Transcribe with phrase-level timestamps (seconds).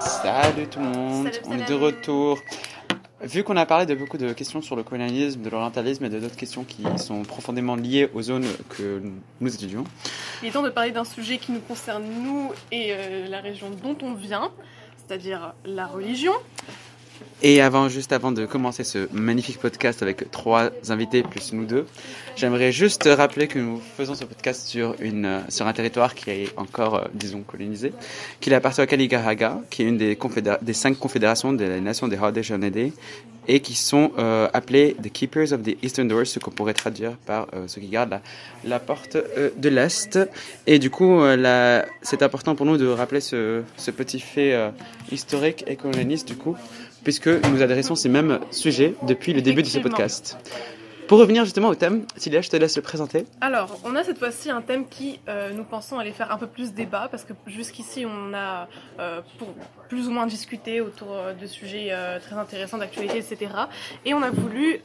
[0.00, 2.38] Salut tout le monde, Salut, on est de retour.
[3.20, 6.18] Vu qu'on a parlé de beaucoup de questions sur le colonialisme, de l'orientalisme et de
[6.18, 9.02] d'autres questions qui sont profondément liées aux zones que
[9.40, 9.84] nous étudions,
[10.42, 13.70] Il est temps de parler d'un sujet qui nous concerne nous et euh, la région
[13.70, 14.50] dont on vient,
[15.08, 16.34] c'est-à-dire la religion.
[17.42, 21.86] Et avant, juste avant de commencer ce magnifique podcast avec trois invités plus nous deux,
[22.34, 26.30] j'aimerais juste rappeler que nous faisons ce podcast sur, une, euh, sur un territoire qui
[26.30, 27.92] est encore, euh, disons, colonisé,
[28.40, 30.16] qu'il appartient à Kaligaraga, qui est une des,
[30.72, 32.92] cinq confédérations des nations des Haudenosaunee,
[33.48, 37.12] et qui sont euh, appelés The Keepers of the Eastern Doors, ce qu'on pourrait traduire
[37.24, 38.20] par euh, ceux qui gardent
[38.64, 39.16] la, porte
[39.56, 40.18] de l'Est.
[40.66, 41.20] Et du coup,
[42.02, 43.62] c'est important pour nous de rappeler ce,
[43.96, 44.54] petit fait
[45.10, 46.56] historique et colonialiste, du coup,
[47.08, 50.36] puisque nous adressons ces mêmes sujets depuis le début de ce podcast.
[51.06, 53.24] Pour revenir justement au thème, Cilia, je te laisse le présenter.
[53.40, 56.46] Alors, on a cette fois-ci un thème qui, euh, nous pensons, allait faire un peu
[56.46, 58.68] plus débat, parce que jusqu'ici, on a
[59.00, 59.48] euh, pour
[59.88, 63.52] plus ou moins discuté autour euh, de sujets euh, très intéressants d'actualité, etc.
[64.04, 64.78] Et on a voulu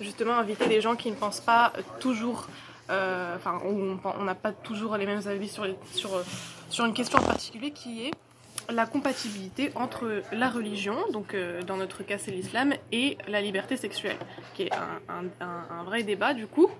[0.00, 2.46] justement inviter des gens qui ne pensent pas toujours,
[2.88, 6.10] enfin, où on n'a pas toujours les mêmes avis sur, les- sur,
[6.70, 8.12] sur une question en particulier qui est
[8.70, 13.76] la compatibilité entre la religion, donc euh, dans notre cas c'est l'islam, et la liberté
[13.76, 14.16] sexuelle,
[14.54, 16.70] qui est un, vrai débat du coup.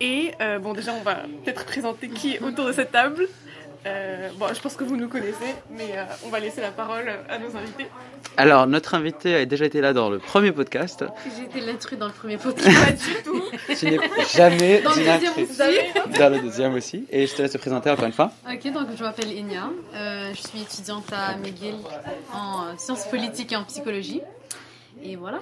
[0.00, 3.28] Et euh, bon, déjà, on va peut-être présenter qui est autour de cette table.
[3.86, 7.08] Euh, bon, je pense que vous nous connaissez, mais euh, on va laisser la parole
[7.28, 7.86] à nos invités.
[8.36, 11.04] Alors, notre invité a déjà été là dans le premier podcast.
[11.36, 12.84] J'ai été l'intrus dans le premier podcast.
[12.84, 13.42] Pas du tout.
[13.78, 13.98] Tu n'es
[14.34, 15.04] jamais Dans une
[16.18, 17.06] Dans le deuxième aussi.
[17.10, 18.32] Et je te laisse te présenter encore une fois.
[18.50, 19.70] Ok, donc je m'appelle Enya.
[19.94, 21.76] Euh, je suis étudiante à McGill
[22.34, 24.22] en sciences politiques et en psychologie.
[25.02, 25.38] Et voilà.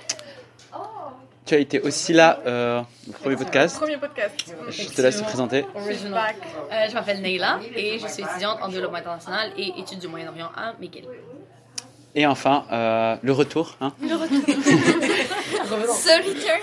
[1.47, 3.79] Tu as été aussi là euh, au premier podcast.
[3.79, 4.35] Premier podcast.
[4.69, 5.63] Je te laisse te présenter.
[6.11, 6.37] Back.
[6.73, 10.51] Euh, je m'appelle Neila et je suis étudiante en développement international et études du Moyen-Orient
[10.57, 11.05] à McGill.
[12.17, 14.11] Et enfin, euh, le retour, hein, The
[15.71, 16.61] Return.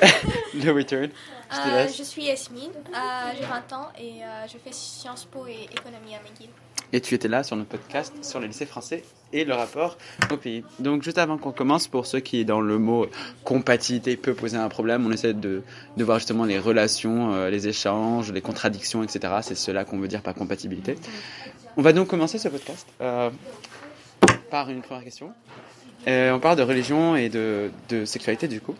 [0.65, 1.09] le return.
[1.51, 1.97] Je te Euh, laisse.
[1.97, 2.97] je suis Yasmine, euh,
[3.39, 6.49] j'ai 20 ans et euh, je fais Sciences Po et économie à McGill.
[6.93, 9.97] Et tu étais là sur notre podcast sur le lycée français et le rapport
[10.31, 10.63] au pays.
[10.79, 13.07] Donc juste avant qu'on commence, pour ceux qui dans le mot
[13.43, 15.63] compatibilité peut poser un problème, on essaie de,
[15.97, 19.33] de voir justement les relations, euh, les échanges, les contradictions, etc.
[19.41, 20.95] C'est cela qu'on veut dire par compatibilité.
[21.77, 23.31] On va donc commencer ce podcast euh,
[24.51, 25.31] par une première question.
[26.07, 28.75] Euh, on parle de religion et de, de sexualité du coup.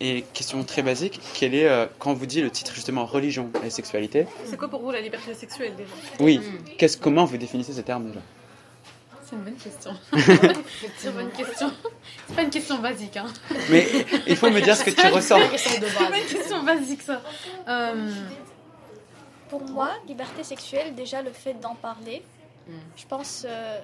[0.00, 3.50] Et question très basique, quel est, euh, quand on vous dit le titre justement religion
[3.64, 5.90] et sexualité, C'est quoi pour vous la liberté sexuelle déjà?
[6.20, 6.40] Oui,
[6.78, 8.20] qu'est-ce, comment vous définissez ces termes déjà?
[9.28, 9.90] C'est une bonne question.
[10.96, 11.70] C'est une bonne question.
[12.28, 13.26] C'est pas une question basique, hein.
[13.70, 13.86] Mais
[14.26, 15.38] il faut me dire ce que tu ressens.
[15.56, 17.20] C'est pas une question basique, ça.
[17.68, 18.10] Euh,
[19.50, 22.22] Pour moi, liberté sexuelle, déjà le fait d'en parler,
[22.68, 22.72] Mm.
[22.96, 23.80] je pense euh,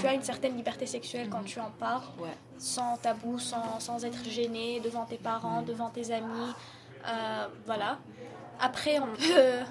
[0.00, 2.30] tu as une certaine liberté sexuelle quand tu en parles, Ouais.
[2.58, 6.52] sans tabou, sans, sans être gêné devant tes parents, devant tes amis.
[7.08, 7.98] euh, voilà.
[8.60, 9.64] Après, on peut.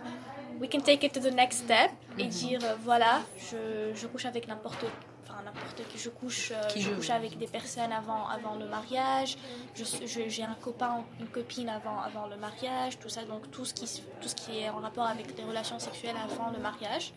[0.60, 4.26] We can take it to the next step et dire euh, voilà, je, je couche
[4.26, 4.84] avec n'importe
[5.24, 5.98] enfin n'importe qui.
[5.98, 9.38] Je couche, euh, Qui je je couche avec des personnes avant, avant le mariage.
[9.76, 13.24] Je J'ai un copain, une copine avant, avant le mariage, tout ça.
[13.24, 13.86] Donc tout ce, qui,
[14.22, 17.14] tout ce qui est en rapport avec les relations sexuelles avant le mariage.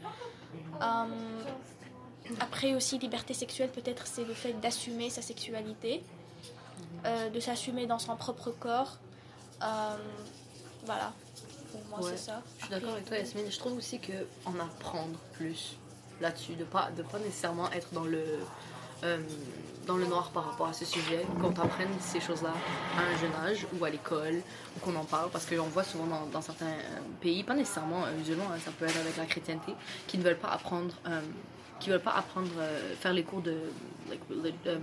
[0.83, 1.45] Euh,
[2.41, 6.03] après aussi, liberté sexuelle, peut-être c'est le fait d'assumer sa sexualité,
[7.05, 8.99] euh, de s'assumer dans son propre corps.
[9.63, 9.97] Euh,
[10.87, 11.13] voilà,
[11.71, 12.13] pour moi Ouais.
[12.17, 12.43] c'est ça.
[12.59, 13.51] Je suis d'accord avec toi, Yasmine.
[13.51, 15.77] Je trouve aussi qu'en apprendre plus
[16.21, 18.25] là-dessus, de pas, de pas nécessairement être dans le,
[19.05, 19.19] euh,
[19.87, 22.55] dans le noir par rapport à ce sujet, qu'on t'apprenne ces choses-là
[22.97, 24.37] à un jeune âge ou à l'école,
[24.77, 26.73] ou qu'on en parle, parce qu'on voit souvent dans, dans certains
[27.21, 29.75] pays, pas nécessairement euh, musulmans, hein, ça peut être avec la chrétienté,
[30.07, 31.21] qui ne veulent pas apprendre, euh,
[31.81, 33.55] qui veulent pas apprendre, euh, faire les cours de,
[34.09, 34.21] like,
[34.67, 34.79] euh,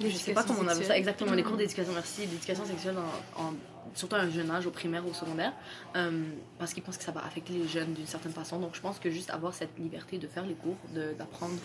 [0.00, 2.96] je sais pas comment on appelle ça exactement, les cours d'éducation, merci, d'éducation sexuelle
[3.36, 3.54] en, en-
[3.94, 5.52] surtout à un jeune âge, au primaire ou au secondaire,
[5.96, 6.22] euh,
[6.58, 8.58] parce qu'ils pensent que ça va affecter les jeunes d'une certaine façon.
[8.58, 11.58] Donc je pense que juste avoir cette liberté de faire les cours, de- d'apprendre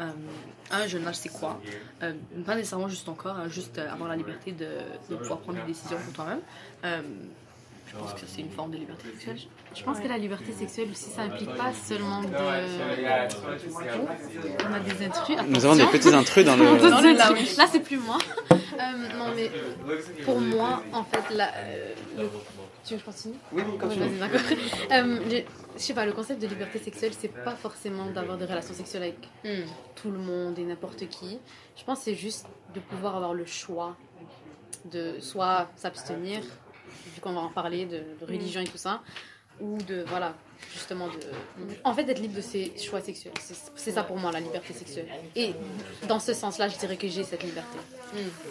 [0.00, 0.10] euh,
[0.70, 1.60] à un jeune âge c'est quoi,
[2.02, 2.12] euh,
[2.46, 4.68] pas nécessairement juste ton corps, hein, juste euh, avoir la liberté de,
[5.10, 6.40] de pouvoir prendre des décisions pour toi-même.
[6.84, 7.00] Euh,
[7.90, 9.38] je pense que c'est une forme de liberté sexuelle.
[9.74, 12.28] je pense que la liberté sexuelle aussi, ça implique pas seulement de.
[14.68, 15.36] On a des intrus.
[15.48, 15.98] Nous avons des attention.
[15.98, 16.64] petits intrus dans le.
[16.90, 17.56] Dans le.
[17.56, 18.18] Là, c'est plus moi.
[18.52, 19.50] Euh, non, mais
[20.24, 22.30] pour moi, en fait, la- euh, le-
[22.88, 24.40] Tu veux que je continue Oui, oui, Ouais, vas-y, d'accord.
[24.92, 25.42] Euh, je
[25.76, 29.02] je sais pas, le concept de liberté sexuelle, c'est pas forcément d'avoir des relations sexuelles
[29.02, 29.68] avec Hmm.
[29.94, 31.38] tout le monde et n'importe qui.
[31.76, 33.96] Je pense que c'est juste de pouvoir avoir le choix
[34.86, 36.40] de soit s'abstenir,
[37.14, 39.02] vu qu'on va en parler, de, de religion et tout ça,
[39.60, 40.34] ou de, voilà,
[40.72, 41.14] justement, de.
[41.84, 43.32] En fait, d'être libre de ses choix sexuels.
[43.76, 45.08] C'est ça pour moi, la liberté sexuelle.
[45.36, 45.54] Et
[46.08, 47.78] dans ce sens-là, je dirais que j'ai cette liberté.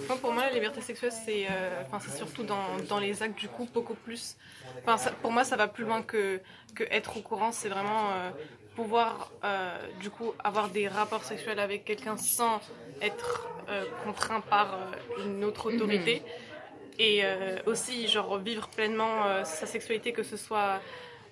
[0.08, 3.38] Moi, pour moi, la liberté sexuelle, c'est euh, enfin, c'est surtout dans, dans les actes
[3.40, 4.36] du coup beaucoup plus.
[4.84, 6.40] Enfin, ça- pour moi, ça va plus loin que,
[6.76, 7.52] que être au courant.
[7.52, 8.30] C'est vraiment euh,
[8.76, 12.60] pouvoir euh, du coup avoir des rapports sexuels avec quelqu'un sans
[13.02, 14.78] être euh, contraint par
[15.26, 16.22] une autre autorité.
[17.00, 17.22] Et
[17.68, 20.82] aussi, genre, vivre pleinement sa sexualité, que ce soit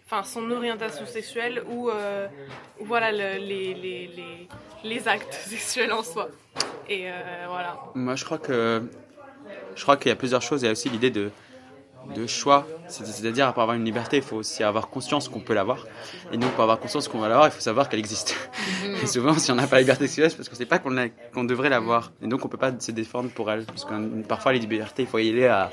[0.06, 2.28] enfin, son orientation sexuelle ou, euh,
[2.82, 4.48] voilà, le- les, les, les,
[4.84, 6.30] les actes sexuels en soi.
[6.90, 7.14] Et euh,
[7.48, 7.78] voilà.
[7.96, 8.84] Moi, je crois que
[9.76, 10.62] je crois qu'il y a plusieurs choses.
[10.62, 11.30] Il y a aussi l'idée de
[12.14, 15.56] de choix, C'est- c'est-à-dire pour avoir une liberté, il faut aussi avoir conscience qu'on peut
[15.56, 15.88] l'avoir.
[16.32, 18.36] Et donc pour avoir conscience qu'on va l'avoir, il faut savoir qu'elle existe.
[19.02, 21.44] Et souvent, si on n'a pas la liberté sexuelle, c'est parce qu'on sait pas qu'on
[21.46, 22.12] devrait l'avoir.
[22.22, 25.08] Et donc on peut pas se défendre pour elle, parce que parfois les libertés, il
[25.08, 25.72] faut y aller à,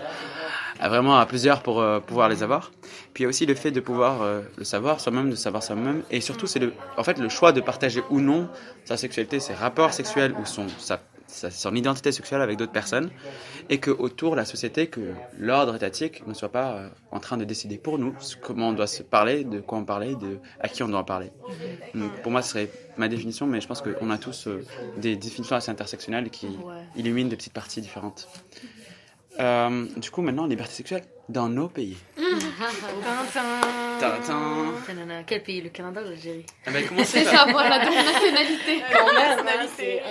[0.78, 2.72] à vraiment à plusieurs pour euh, pouvoir les avoir.
[3.12, 5.62] Puis il y a aussi le fait de pouvoir euh, le savoir soi-même, de savoir
[5.62, 8.50] soi-même, et surtout c'est le, en fait le choix de partager ou non
[8.84, 13.10] sa sexualité, ses rapports sexuels ou son sa, sa- son identité sexuelle avec d'autres personnes,
[13.68, 17.44] et que autour la société, que l'ordre étatique ne soit pas euh, en train de
[17.44, 20.82] décider pour nous comment on doit se parler, de quoi on parler, de à qui
[20.82, 21.30] on doit en parler.
[21.94, 24.48] Donc, pour moi, ce serait ma définition, mais je pense qu'on a tous
[24.96, 28.28] des définitions assez intersectionnelles qui illuminent des petites parties différentes.
[29.40, 31.02] Euh, du coup, maintenant, liberté sexuelle
[31.32, 31.96] dans nos pays.
[32.16, 33.60] Tintin.
[33.98, 34.74] Tintin.
[34.86, 35.22] Canada.
[35.26, 35.62] Quel pays?
[35.62, 36.44] Le Canada ou l'Algérie?
[36.66, 38.82] Ah commencez C'est ça, voilà, donc nationalité.
[38.92, 40.02] Quand même, hein, Nationalité.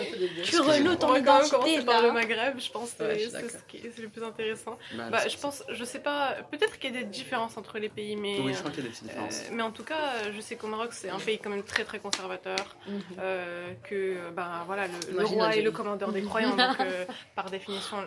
[0.43, 2.13] Tu renoue On ton identité commencer par le là.
[2.13, 4.77] Maghreb, je pense que Ouais, c'est ce qui est c'est le plus intéressant.
[4.97, 7.89] Bah, Bah, je pense, je sais pas, peut-être qu'il y a des différences entre les
[7.89, 9.43] pays, mais, Oui, je crois qu'il y a des petites euh, différences.
[9.51, 11.99] mais en tout cas, je sais qu'au Maroc, c'est un pays quand même très très
[11.99, 12.75] conservateur,
[13.19, 17.97] euh, que ben, voilà, le, roi est le commandeur des croyants, donc euh, par définition,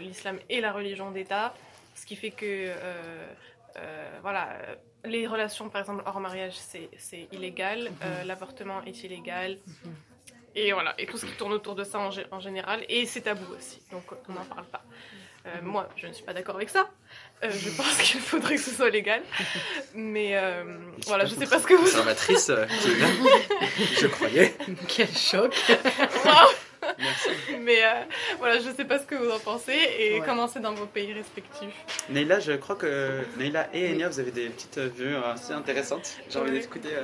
[0.00, 1.54] l'islam est la religion d'État,
[1.94, 3.26] ce qui fait que euh,
[3.76, 4.56] euh, voilà,
[5.04, 9.58] les relations par exemple hors mariage, c'est c'est illégal, euh, l'avortement est illégal.
[10.56, 13.06] Et voilà, et tout ce qui tourne autour de ça en, gé- en général, et
[13.06, 14.84] c'est tabou aussi, donc on n'en parle pas.
[15.46, 16.88] Euh, moi, je ne suis pas d'accord avec ça.
[17.42, 19.20] Euh, je pense qu'il faudrait que ce soit légal.
[19.94, 20.62] Mais euh,
[21.06, 22.64] voilà, je sais pas ce que vous Conservatrice, euh,
[24.00, 24.54] je croyais.
[24.88, 25.54] Quel choc
[26.98, 27.28] Merci.
[27.60, 27.88] Mais euh,
[28.38, 30.22] voilà, je sais pas ce que vous en pensez et Ouais.
[30.26, 31.74] comment c'est dans vos pays respectifs.
[32.10, 35.52] Neila, je crois que Neila et Enya, vous avez des petites euh, vues euh, assez
[35.52, 36.16] intéressantes.
[36.30, 36.90] J'ai envie d'écouter.
[36.92, 37.02] euh.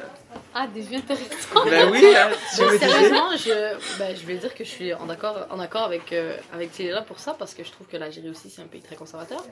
[0.55, 1.29] Ah, des vues intéressantes.
[1.55, 5.47] Bah oui, hein, si sérieusement, je, bah, je vais dire que je suis en accord,
[5.51, 8.51] en accord avec, euh, avec Célia pour ça, parce que je trouve que l'Algérie aussi,
[8.51, 9.45] c'est un pays très conservateur.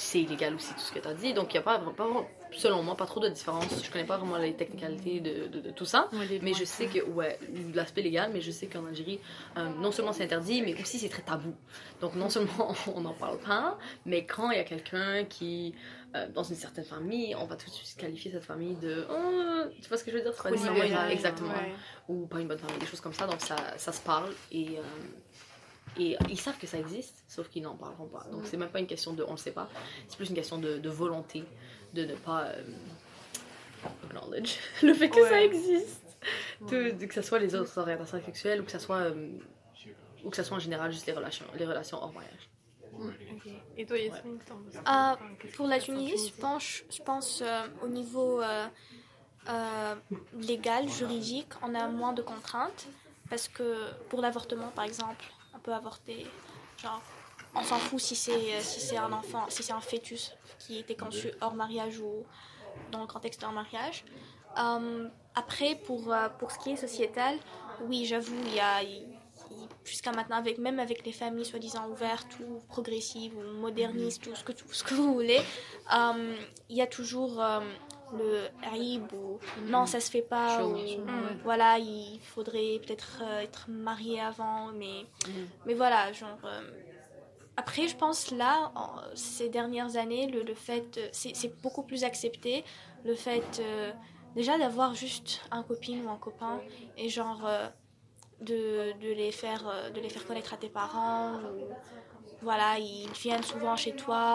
[0.00, 1.34] C'est illégal aussi, tout ce que tu as dit.
[1.34, 3.66] Donc, il n'y a pas, pas, vraiment- selon moi, pas trop de différence.
[3.84, 6.08] Je connais pas vraiment les technicalités de, de, de tout ça.
[6.40, 7.38] Mais je sais que, ouais,
[7.74, 9.18] l'aspect légal, mais je sais qu'en Algérie,
[9.56, 11.52] euh, non seulement c'est interdit, mais aussi c'est très tabou.
[12.00, 15.74] Donc non seulement on n'en parle pas, mais quand il y a quelqu'un qui,
[16.14, 19.04] euh, dans une certaine famille, on va tout de suite qualifier cette famille de...
[19.10, 20.32] Oh, tu vois ce que je veux dire?
[20.34, 21.48] C'est pas oui, grave, oui, exactement.
[21.50, 21.74] ouais.
[22.08, 23.26] Ou pas une bonne famille, des choses comme ça.
[23.26, 24.78] Donc ça, ça se parle et...
[24.78, 24.82] euh,
[25.96, 28.24] et ils savent que ça existe, sauf qu'ils n'en parleront pas.
[28.30, 29.68] Donc c'est même pas une question de on le sait pas,
[30.08, 31.44] c'est plus une question de, de volonté,
[31.94, 32.62] de ne pas euh,
[34.04, 35.44] acknowledge le fait que ça Ouais.
[35.46, 36.04] existe.
[36.68, 39.28] De, de- que ce soit les autres orientations sexuelles ou que ce soit, euh,
[40.24, 42.50] ou que ce soit en général juste les relations, les relations hors mariage.
[43.00, 43.52] Ok.
[43.76, 43.96] Et toi,
[44.84, 48.66] Enfin, qu'est-ce Pour la Tunisie, je pense, je pense euh, au niveau euh,
[49.48, 49.94] euh,
[50.40, 52.88] légal, juridique, on a moins de contraintes.
[53.30, 55.24] Parce que pour l'avortement, par exemple,
[55.58, 56.26] on peut avorter.
[56.80, 57.02] Genre,
[57.54, 60.78] on s'en fout si c'est euh, si c'est un enfant, si c'est un fœtus qui
[60.78, 62.24] était conçu hors mariage ou
[62.92, 64.04] dans le contexte d'un mariage.
[64.58, 67.36] Euh, après, pour, euh, pour ce qui est sociétal,
[67.82, 68.80] oui, j'avoue, il y a,
[69.84, 74.42] jusqu'à maintenant, avec, même avec les familles soi-disant ouvertes ou progressives ou modernistes ou ce
[74.42, 75.40] que, tout ce que vous voulez,
[75.92, 77.42] il y a toujours
[78.12, 79.38] le haïb ou
[79.68, 80.66] non, ça se fait pas.
[80.66, 80.76] Ou.
[81.42, 85.06] Voilà, il faudrait peut-être euh, être marié avant, mais,
[85.66, 86.38] mais voilà, genre.
[86.44, 86.62] euh,
[87.56, 92.04] après, je pense là, en- ces dernières années, le, le fait, euh, c'est beaucoup plus
[92.04, 92.64] accepté,
[93.04, 93.92] le fait euh,
[94.34, 96.62] déjà d'avoir juste un copine ou un copain
[96.96, 97.48] et genre
[98.40, 101.76] de, de les faire, de les faire connaître à tes parents ou
[102.42, 104.34] voilà, ils viennent souvent chez toi.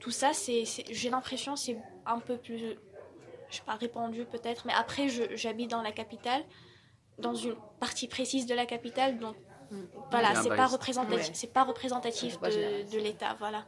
[0.00, 1.76] Tout ça, c'est, c'est- j'ai l'impression c'est
[2.06, 2.58] un peu plus,
[3.50, 6.44] je sais pas, répandu peut-être, mais après, je- j'habite dans la capitale,
[7.18, 9.34] dans une partie précise de la capitale, donc
[10.10, 11.34] voilà, Bien c'est pas représentatif, Ouais.
[11.34, 13.66] c'est pas représentatif C'est pas de, l'État, voilà.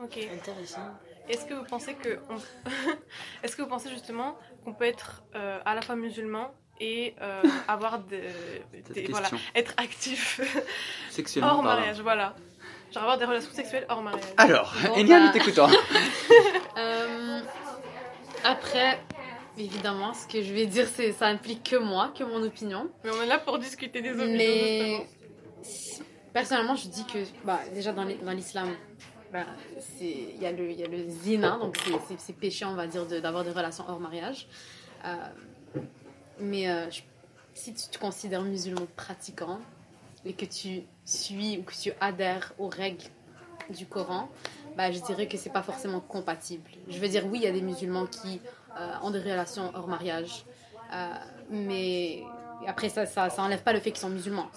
[0.00, 0.18] Ok.
[0.32, 0.80] Intéressant.
[1.28, 2.36] Est-ce que vous pensez que on-
[3.42, 7.42] est-ce que vous pensez justement qu'on peut être euh, à la fois musulman et euh,
[7.68, 8.20] avoir de,
[8.92, 10.40] des- voilà, être actif
[11.10, 12.36] Sexuellement hors mariage, voilà.
[12.96, 14.24] Genre avoir des relations sexuelles hors mariage.
[14.38, 15.26] Alors, Bon, Eliane, bah.
[15.26, 15.68] nous t'écoutons.
[16.78, 17.40] Euh,
[18.44, 19.00] après,
[19.56, 22.90] évidemment, ce que je vais dire, c'est ça implique que moi, que mon opinion.
[23.02, 24.36] Mais on est là pour discuter des opinions.
[24.36, 25.06] Mais
[26.34, 28.68] personnellement, je dis que bah, déjà dans l'is- dans l'islam,
[29.32, 29.44] bah,
[29.98, 31.78] c'est- il y, a le- il y a le zina, donc
[32.18, 34.46] c'est- péché, on va dire, de- d'avoir des relations hors mariage.
[35.06, 35.14] Euh,
[36.40, 37.00] mais euh, je-
[37.54, 39.60] si tu te considères musulman pratiquant
[40.26, 43.04] et que tu suis ou que tu adhères aux règles
[43.70, 44.28] du Coran,
[44.76, 46.70] bah, je dirais que c'est pas forcément compatible.
[46.88, 48.40] Je veux dire, oui, il y a des musulmans qui
[48.78, 50.44] euh, ont des relations hors mariage,
[50.92, 51.08] euh,
[51.50, 52.22] mais
[52.66, 53.28] après, ça, ça,
[53.64, 54.50] pas le fait qu'ils sont musulmans.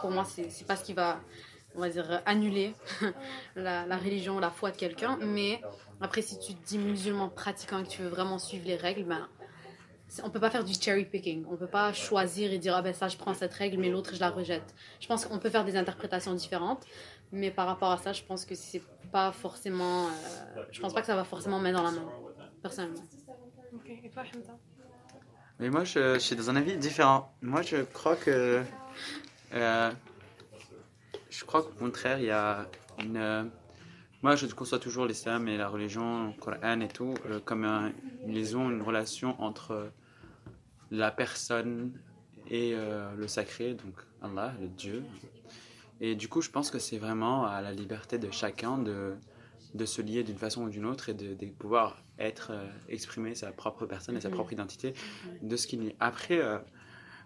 [0.00, 1.20] Pour moi, c'est pas ce qui va,
[1.74, 2.74] on va dire, annuler
[3.56, 5.18] la, religion ou la foi de quelqu'un.
[5.20, 5.60] Mais
[6.00, 9.04] après, si tu te dis musulman pratiquant et que tu veux vraiment suivre les règles,
[9.04, 9.28] ben,
[10.22, 11.44] on peut pas faire du cherry picking.
[11.50, 14.14] On peut pas choisir et dire ah ben ça je prends cette règle mais l'autre
[14.14, 14.74] je la rejette.
[15.00, 16.84] Je pense qu'on peut faire des interprétations différentes,
[17.32, 21.00] mais par rapport à ça, je pense que c'est pas forcément, euh, je pense pas
[21.00, 22.08] que ça va forcément mettre dans la main,
[22.62, 23.02] personnellement.
[23.74, 23.90] Ok.
[24.04, 24.56] Et toi, Hamza?
[25.58, 27.32] Mais moi, je, je suis dans un avis différent.
[27.42, 28.62] Moi, je crois que.
[29.54, 29.90] euh,
[31.30, 32.66] je crois qu'au contraire, il y a
[32.98, 33.50] une.
[34.18, 37.64] Euh, moi, je conçois toujours l'islam et la religion, le Coran et tout, euh, comme
[37.64, 37.92] un-
[38.24, 39.90] une liaison, une relation entre
[40.90, 41.92] la personne
[42.50, 45.04] et euh, le sacré, donc Allah, le Dieu.
[46.00, 49.14] Et du coup, je pense que c'est vraiment à la liberté de chacun de,
[49.74, 53.34] de se lier d'une façon ou d'une autre et de, de pouvoir être, euh, exprimer
[53.34, 54.34] sa propre personne et sa Mhm.
[54.34, 54.94] propre identité
[55.42, 55.96] de ce qu'il est.
[56.00, 56.58] Après, euh,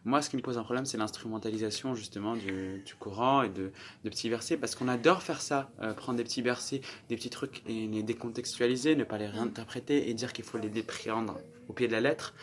[0.05, 3.71] moi, ce qui me pose un problème, c'est l'instrumentalisation justement du, du Coran et de,
[4.05, 7.31] de petits versets, parce qu'on adore faire ça, euh, prendre des petits versets, des petits
[7.31, 11.73] trucs et les décontextualiser, ne pas les réinterpréter et dire qu'il faut les déprendre au
[11.73, 12.35] pied de la lettre.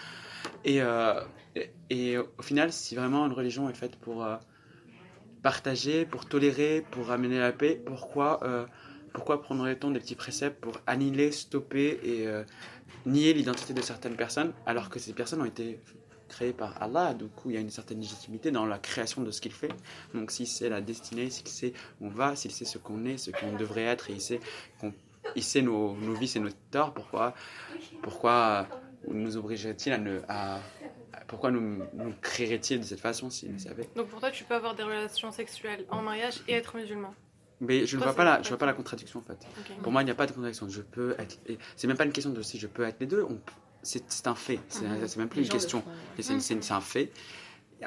[0.64, 1.22] Et, euh,
[1.90, 4.38] et, au final, si vraiment une religion est faite pour euh,
[5.44, 8.40] partager, pour tolérer, pour amener la paix, pourquoi,
[9.14, 12.28] pourquoi prendrait-on des petits préceptes pour annihiler, stopper et
[13.06, 15.80] nier l'identité de certaines personnes, alors que ces personnes ont été
[16.30, 19.32] créées par Allah, du coup il y a une certaine légitimité dans la création de
[19.32, 19.72] ce qu'il fait.
[20.14, 23.18] Donc s'il sait la destinée, s'il sait où on va, s'il sait ce qu'on est,
[23.18, 24.40] ce qu'on devrait être, et il sait,
[24.80, 24.94] qu'on-
[25.36, 27.34] il sait nos, nos vices et nos torts, pourquoi,
[28.02, 28.68] pourquoi
[29.08, 30.22] nous obligerait-il à ne...
[30.28, 30.60] À,
[31.28, 33.88] pourquoi nous, nous créerait-il de cette façon s'il le savait?
[33.96, 37.14] Donc pour toi, tu peux avoir des relations sexuelles en mariage et être musulman?
[37.62, 39.38] Mais je ne vois pas la, je vois pas la contradiction en fait.
[39.84, 40.70] Pour moi, il n'y a pas de contradiction.
[40.70, 41.38] Je peux être.
[41.76, 43.24] C'est même pas une question de si je peux être les deux.
[43.30, 43.40] on-
[43.84, 44.60] C'est un fait.
[44.70, 45.84] C'est c'est même plus Les une question.
[46.18, 46.24] ouais.
[46.24, 47.12] C'est un fait.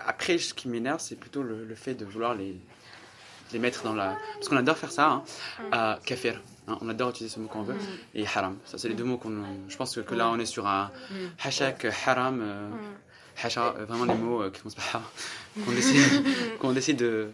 [0.06, 2.56] Après, ce qui m'énerve, c'est plutôt le, le fait de vouloir les,
[3.52, 4.16] les mettre dans la.
[4.34, 5.10] Parce qu'on adore faire ça.
[5.10, 5.24] Hein.
[5.74, 6.40] Euh, kafir.
[6.66, 7.76] hein, on adore utiliser ce mot qu'on veut.
[8.14, 8.56] Et haram.
[8.64, 9.42] Ça, c'est les deux mots qu'on.
[9.68, 11.30] Je pense que, que là, on est sur un Mhm.
[11.44, 12.40] hachak, haram.
[12.40, 13.44] euh, Mm.
[13.44, 15.02] hasha, euh, vraiment les mots euh, qui commencent par
[15.64, 17.30] qu'on décide, qu'on décide de,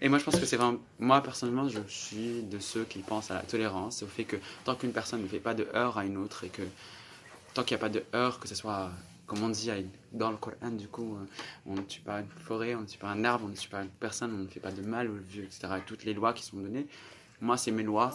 [0.00, 0.78] et moi, je pense que c'est vraiment.
[1.00, 4.74] Moi, personnellement, je suis de ceux qui pensent à la tolérance, au fait que tant
[4.76, 6.62] qu'une personne ne fait pas de heurts à une autre et que
[7.54, 8.90] tant qu'il n'y a pas de heurts, que ce soit,
[9.26, 9.70] comme on dit
[10.12, 11.26] dans le Coran, du coup, euh,
[11.66, 13.68] on ne tue pas une forêt, on ne tue pas un arbre, on ne tue
[13.68, 15.68] pas une personne, on ne fait pas de mal aux vieux, etc.
[15.78, 16.86] Et toutes les lois qui sont données.
[17.40, 18.10] Moi, c'est mes lois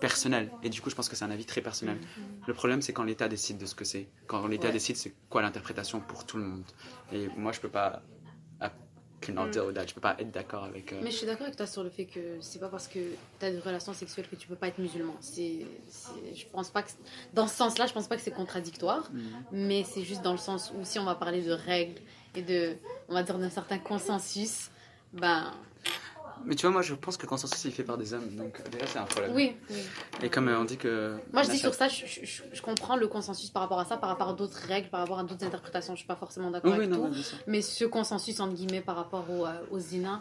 [0.00, 0.50] personnelles.
[0.62, 1.98] Et du coup, je pense que c'est un avis très personnel.
[2.46, 4.08] Le problème, c'est quand l'État décide de ce que c'est.
[4.26, 4.72] Quand l'État Ouais.
[4.72, 6.64] décide, c'est quoi l'interprétation pour tout le monde.
[7.12, 8.02] Et moi, je peux pas.
[9.26, 9.86] Cannot deal with that.
[9.86, 10.92] Je peux pas être d'accord avec.
[10.92, 12.98] euh, Mais je suis d'accord avec toi sur le fait que c'est pas parce que
[13.38, 15.14] tu as des relations sexuelles que tu peux pas être musulman.
[15.20, 15.66] C'est,
[16.34, 16.90] je pense pas que
[17.34, 19.22] dans ce sens-là, je pense pas que c'est contradictoire, Mhm.
[19.52, 22.00] mais c'est juste dans le sens où si on va parler de règles
[22.34, 22.76] et de,
[23.08, 24.70] on va dire d'un certain consensus,
[25.12, 25.52] ben
[26.46, 28.28] Mais tu vois, moi je pense que le consensus il est fait par des hommes,
[28.36, 29.32] donc euh, déjà c'est un problème.
[29.34, 29.56] oui.
[29.70, 29.76] oui.
[30.22, 31.16] Et comme euh, on dit que.
[31.32, 33.84] Moi, je dis sur ça, je, je- je- je comprends le consensus par rapport à
[33.84, 35.94] ça, par rapport à d'autres règles, par rapport à d'autres interprétations.
[35.94, 38.54] Je suis pas forcément d'accord Oui, oui, avec non, tout, non, mais ce consensus entre
[38.54, 40.20] guillemets par rapport au, euh, au zina,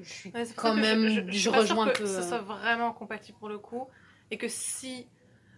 [0.00, 2.06] je suis Ouais, quand que même, je, je, rejoins un que peu.
[2.06, 3.86] ce euh, soit vraiment compatible pour le coup
[4.30, 5.06] et que si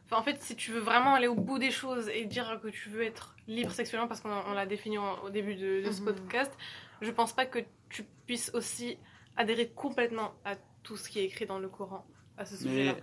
[0.07, 2.69] enfin, en fait si tu veux vraiment aller au bout des choses et dire que
[2.69, 5.91] tu veux être libre sexuellement parce qu'on on l'a défini en- au début de, de
[5.93, 6.07] ce Mhm.
[6.07, 6.53] podcast
[7.01, 8.99] je pense pas que tu puisses aussi
[9.37, 12.05] adhérer complètement à tout ce qui est écrit dans le Coran
[12.37, 13.03] à ce sujet-là Mais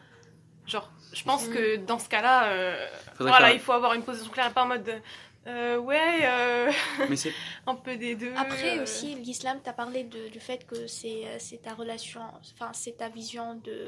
[0.70, 1.54] genre je pense Mhm.
[1.54, 2.88] que dans ce cas-là euh,
[3.20, 5.02] voilà faire- il faut avoir une position claire et pas en mode
[5.48, 6.72] euh, ouais euh,
[7.10, 7.34] Mais c'est.
[7.68, 10.86] un peu des deux Après euh, aussi, l'islam, tu as parlé de- du fait que
[10.88, 12.22] c'est c'est ta relation,
[12.54, 13.88] enfin c'est ta vision de,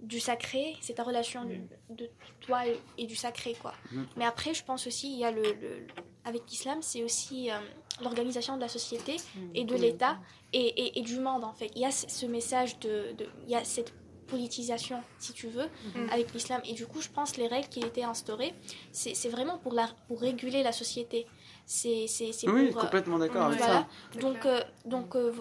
[0.00, 1.56] du sacré, c'est ta relation de,
[1.90, 2.08] de
[2.40, 2.62] toi
[2.96, 3.74] et, du sacré quoi.
[3.92, 4.06] Mhm.
[4.16, 5.86] Mais après, je pense aussi, il y a le, le-
[6.24, 7.58] avec l'islam, c'est aussi euh,
[8.02, 9.16] l'organisation de la société
[9.54, 10.18] et de l'État
[10.52, 11.70] et, et- et du monde en fait.
[11.74, 13.92] Il y a ce message de, de- il y a cette
[14.26, 16.08] politisation, si tu veux, Mhm.
[16.10, 16.60] avec l'islam.
[16.64, 18.54] Et du coup, je pense les règles qui étaient instaurées,
[18.92, 21.26] c'est c'est vraiment pour, la, pour réguler la société.
[21.64, 23.86] C'est c'est- c'est Oui, pour, euh, complètement d'accord avec voilà.
[24.12, 24.18] ça.
[24.20, 25.32] Donc, euh, donc euh,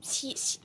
[0.00, 0.58] si, si,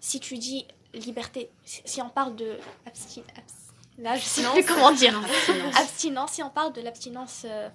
[0.00, 2.56] si tu dis liberté, si, si on parle de
[2.86, 5.14] absti- abs- là je sais plus comment dire,
[5.76, 7.68] abstinence, si on parle de l'abstinence, euh,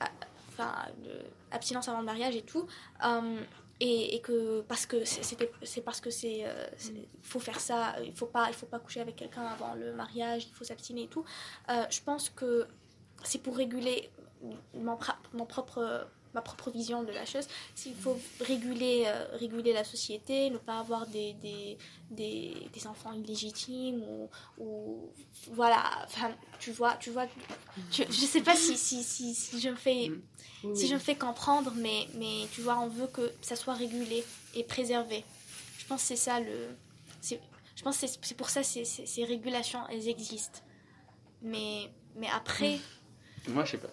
[0.00, 0.10] ah,
[0.52, 0.74] enfin,
[1.50, 2.66] abstinence avant le mariage et tout,
[3.04, 3.40] euh,
[3.80, 8.26] et, que parce que c'est- parce que c'est, euh, c'est- faut faire ça, il faut
[8.26, 11.24] pas, il faut pas coucher avec quelqu'un avant le mariage, il faut s'abstiner et tout.
[11.68, 12.66] euh, je pense que
[13.24, 14.10] c'est pour réguler
[14.74, 17.46] mon propre ma propre vision de la chose.
[17.74, 21.78] S'il faut réguler, euh, réguler la société, ne pas avoir des, des,
[22.10, 25.10] des, des enfants illégitimes ou, ou
[25.52, 27.26] voilà, enfin, tu vois, tu vois,
[27.90, 30.10] je, je sais pas si, si, si, si je me fais,
[30.74, 34.24] si je me fais comprendre, mais, mais tu vois, on veut que ça soit régulé
[34.54, 35.24] et préservé.
[35.78, 36.68] Je pense que c'est ça le,
[37.20, 37.40] c'est,
[37.76, 40.60] je pense que c'est c'est pour ça ces, ces, ces régulations, elles existent.
[41.42, 42.78] Mais, mais après,
[43.48, 43.90] Moi, je sais pas.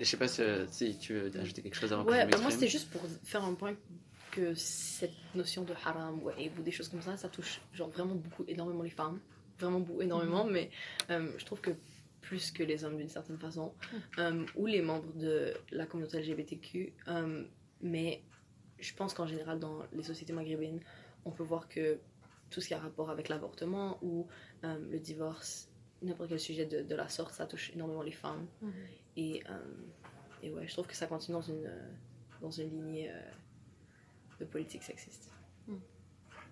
[0.00, 2.30] Je sais pas si, euh, si tu veux ajouter quelque chose avant que Ouais, je
[2.30, 3.74] bah moi c'était juste pour faire un point
[4.30, 8.14] que cette notion de haram ouais, ou des choses comme ça, ça touche genre vraiment
[8.14, 9.20] beaucoup, énormément les femmes.
[9.58, 10.70] Vraiment beaucoup, énormément, mais
[11.10, 11.70] euh, je trouve que
[12.22, 13.74] plus que les hommes d'une certaine façon,
[14.18, 16.92] euh, ou les membres de la communauté LGBTQ.
[17.08, 17.44] euh,
[17.82, 18.22] mais
[18.78, 20.80] je pense qu'en général, dans les sociétés maghrébines,
[21.26, 21.98] on peut voir que
[22.50, 24.26] tout ce qui a rapport avec l'avortement ou
[24.64, 25.68] euh, le divorce,
[26.02, 28.46] n'importe quel sujet de, de la sorte, ça touche énormément les femmes.
[28.62, 28.72] Mhm.
[29.16, 29.58] Et, euh,
[30.42, 31.88] et ouais, je trouve que ça continue dans une, euh,
[32.40, 33.20] dans une lignée euh,
[34.40, 35.30] de politique sexiste.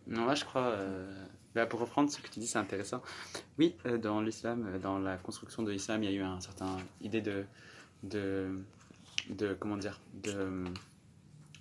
[0.07, 0.69] Non, moi je crois.
[0.69, 3.03] euh, bah, pour reprendre ce que tu dis, c'est intéressant.
[3.59, 7.21] Oui, dans l'islam, dans la construction de l'islam, il y a eu un certain idée
[7.23, 7.45] de,
[8.03, 8.59] de,
[9.31, 10.65] de comment dire, de,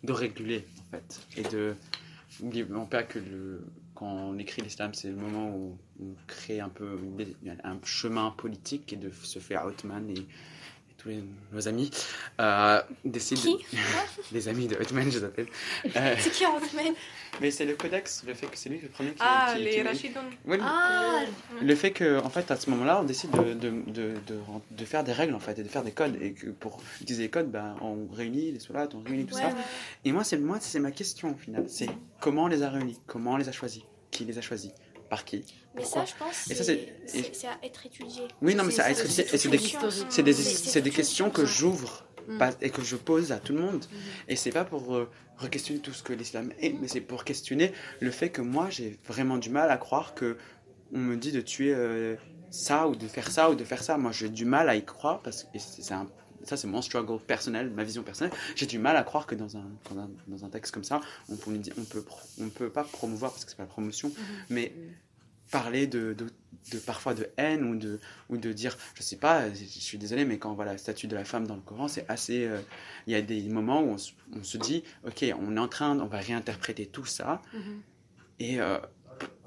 [0.04, 1.75] de réguler en fait, et de
[2.42, 3.20] n'oublions pas que
[3.96, 7.00] quand on écrit l'islam, c'est le moment où on crée un peu
[7.63, 10.27] un chemin politique et de se faire Othman et
[10.98, 11.24] tous les-
[11.54, 11.92] nos amis
[12.39, 13.42] euh, décident.
[13.42, 13.77] Qui
[14.32, 15.48] Les amis de Othman, je les appelle.
[15.96, 16.94] Euh, c'est qui fait
[17.39, 19.18] mais c'est le codex, le fait que c'est lui le premier qui.
[19.20, 20.24] Ah, qui- les qui- Rachidun.
[20.46, 21.20] Oui, Ah,
[21.62, 24.40] le fait que, en fait, à ce moment-là, on décide de, de, de, de,
[24.72, 26.18] de faire des règles, en fait, et de faire des codes.
[26.22, 29.42] Et que pour utiliser les codes, ben, on réunit les sourates, on réunit tout ouais,
[29.42, 29.48] ça.
[29.50, 29.53] ouais.
[30.05, 31.66] Et moi, c'est moi, c'est ma question, au final.
[31.68, 32.98] C'est comment on les a réunis?
[33.05, 33.83] Comment on les a choisis?
[34.10, 34.72] Qui les a choisis?
[35.09, 35.43] Par qui
[35.75, 38.24] Mais Pourquoi ça, je pense, Et ça, c'est c'est- c'est- c'est à être étudié.
[38.41, 39.50] Oui, non, mais C'est- c'est- été c'est et c'est
[40.24, 42.37] des, c'est C'est- questions que j'ouvre Mm.
[42.39, 43.85] pas- et que je pose à tout le monde.
[44.27, 47.72] Et c'est pas pour euh, re-questionner tout ce que l'islam est, mais c'est pour questionner
[48.01, 50.37] le fait que moi, j'ai vraiment du mal à croire que
[50.93, 52.15] on me dit de tuer euh,
[52.50, 53.98] ça ou de faire ça ou de faire ça.
[53.98, 56.07] Moi, j'ai du mal à y croire parce que c'est un
[56.48, 58.33] ça, c'est mon struggle personnel, ma vision personnelle.
[58.55, 61.01] J'ai du mal à croire que dans un, dans un, dans un texte comme ça,
[61.29, 62.03] on peut, on peut,
[62.42, 64.12] on peut pas promouvoir, parce que c'est pas la promotion,
[64.50, 64.74] mais
[65.51, 66.27] parler de, de,
[66.74, 70.25] de parfois de haine ou de, ou de dire, je sais pas, je suis désolé,
[70.25, 72.46] mais quand on voit la statue de la femme dans le Coran, c'est assez.
[72.46, 72.60] euh,
[73.07, 75.70] Il y a des moments où on, se- on se dit, ok, on est en
[75.70, 77.81] train, on va réinterpréter tout ça, Mhm.
[78.40, 78.77] et euh,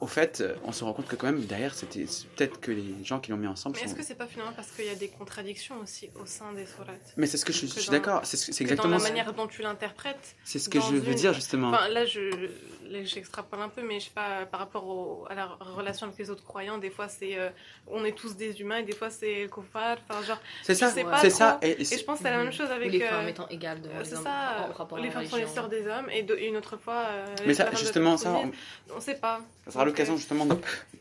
[0.01, 2.05] au fait, euh, on se rend compte que quand même, derrière, c'était
[2.37, 3.77] peut-être que les gens qui l'ont mis ensemble.
[3.77, 6.27] Mais est-ce sont- que c'est pas finalement parce qu'il y a des contradictions aussi au
[6.27, 9.03] sein des sourates Mais c'est ce que je, suis d'accord, c'est Que Dans exactement la
[9.03, 10.37] manière dont tu l'interprètes.
[10.45, 11.69] C'est ce que je veux une- dire justement.
[11.71, 12.49] Enfin, là, je,
[13.05, 16.31] j'extrapole un peu, mais je sais pas, par rapport au- à la relation avec les
[16.31, 17.51] autres croyants, des fois c'est euh,
[17.87, 19.99] on est tous des humains et des fois c'est kofar.
[20.09, 21.59] Enfin, genre, C'est ça, pas c'est ça.
[21.63, 22.91] Et, et je pense que c'est la même chose avec.
[22.93, 25.27] les euh, femmes étant égales devant euh, les hommes ça, en rapport à les femmes
[25.27, 27.05] sont les sœurs des hommes, et de- une autre fois.
[27.09, 28.51] euh, mais les ça, justement, ça, on,
[28.97, 29.41] on sait pas.
[29.67, 30.57] ça sera l'occasion euh, justement de,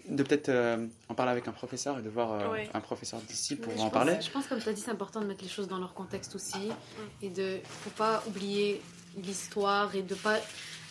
[0.10, 2.70] de peut-être euh, en parler avec un professeur et de voir euh, Ouais.
[2.74, 4.16] un professeur d'ici pour Mais en je parler.
[4.16, 5.94] Pense, je pense, comme tu as dit, c'est important de mettre les choses dans leur
[5.94, 6.70] contexte aussi.
[7.22, 8.82] Et de faut pas oublier
[9.18, 10.38] l'histoire et de pas.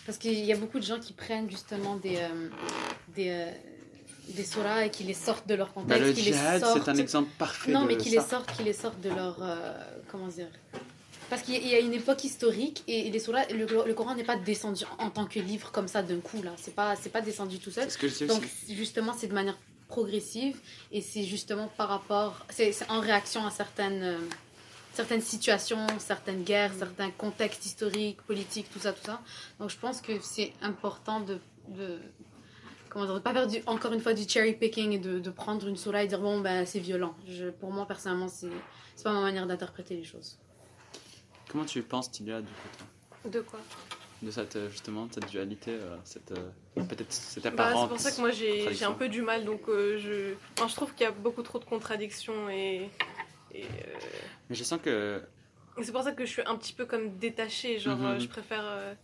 [0.08, 2.16] Parce qu'il y a beaucoup de gens qui prennent justement des.
[2.16, 2.48] euh,
[3.14, 3.50] des euh,
[4.38, 6.82] des surahs et qui les sortent de leur Bah, contexte, le qui les djihad, sortent.
[6.84, 9.36] c'est un exemple parfait Non, de mais qui les sortent, qui les sortent de leur
[9.42, 9.72] euh,
[10.10, 10.48] comment dire
[11.30, 14.36] Parce qu'il y a- une époque historique et les surahs, le, le Coran n'est pas
[14.36, 16.52] descendu en tant que livre comme ça d'un coup là.
[16.58, 17.90] C'est pas c'est pas descendu tout seul.
[17.90, 18.74] Ce que Donc aussi.
[18.76, 19.56] justement, c'est de manière
[19.88, 20.58] progressive
[20.92, 24.18] et c'est justement par rapport, c'est c'est en réaction à certaines, euh,
[24.94, 29.20] certaines situations, certaines guerres, certains contextes historiques, politiques, tout ça, tout ça.
[29.60, 31.98] Donc je pense que c'est important de, de
[32.88, 35.30] comment dire, de pas faire du, encore une fois du cherry picking et de, de
[35.30, 37.14] prendre une sola et dire bon ben c'est violent.
[37.28, 38.48] Je, pour moi personnellement, c'est
[38.96, 40.38] c'est pas ma manière d'interpréter les choses.
[41.50, 42.68] Comment tu penses, Tilia, du coup,
[43.22, 43.60] toi, De quoi?
[44.20, 47.82] De cette justement cette dualité, euh, cette euh, peut-être cette Bah, apparente.
[47.84, 50.74] c'est pour ça que moi j'ai un peu du mal, donc euh, je, enfin, je
[50.74, 52.90] trouve qu'il y a beaucoup trop de contradictions et,
[53.60, 53.98] et, euh,
[54.50, 55.22] Mais je sens que
[55.76, 58.06] et c'est pour ça que je suis un petit peu comme détachée, genre Mhm.
[58.06, 58.94] euh, je préfère euh,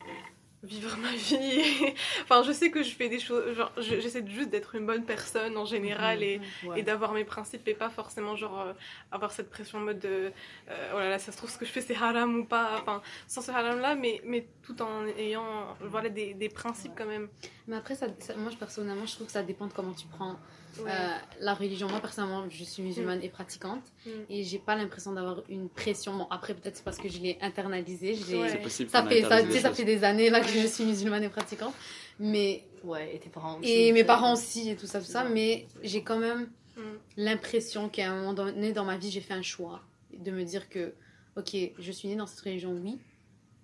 [0.64, 1.94] vivre ma vie.
[2.22, 3.54] enfin, je sais que je fais des choses.
[3.56, 6.80] Genre, je- j'essaie juste d'être une bonne personne en général et, Ouais.
[6.80, 8.72] et d'avoir mes principes et pas forcément genre euh,
[9.12, 10.32] avoir cette pression en mode de
[10.70, 12.78] euh, oh là là ça se trouve ce que je fais c'est haram ou pas
[12.80, 17.06] enfin sans ce haram là mais mais tout en ayant voilà des, des principes quand
[17.06, 17.28] même
[17.66, 20.06] Mais après, ça, ça- moi, je, personnellement, je trouve que ça dépend de comment tu
[20.06, 20.36] prends
[20.80, 20.90] Ouais.
[20.90, 21.88] euh, la religion.
[21.88, 23.84] Moi, personnellement, je suis musulmane et pratiquante.
[24.04, 24.10] Mm.
[24.28, 26.16] Et j'ai pas l'impression d'avoir une pression.
[26.16, 28.16] Bon, après, peut-être c'est parce que je l'ai internalisé.
[28.16, 28.48] je l'ai- Ouais.
[28.48, 28.90] C'est possible.
[28.90, 31.74] Ça fait, ça, fait des années là que je suis musulmane et pratiquante.
[32.18, 33.70] Mais, Ouais, et tes parents aussi.
[33.72, 35.24] et mes parents aussi et tout ça, tout ça.
[35.24, 36.80] Mais j'ai quand même Mm.
[37.18, 39.80] l'impression qu'à un moment donné dans ma vie, j'ai fait un choix
[40.12, 40.94] de me dire que,
[41.36, 42.98] ok, je suis née dans cette religion, oui,